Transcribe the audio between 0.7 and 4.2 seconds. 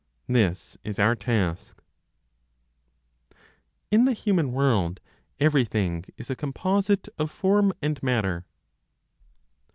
is our task. IN THE